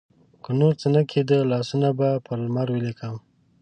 که 0.43 0.51
نورڅه 0.59 0.87
نه 0.95 1.01
کیده، 1.11 1.37
لاسونه 1.51 1.89
به 1.99 2.09
پر 2.25 2.37
لمر 2.45 2.67
ولیکم 2.71 3.15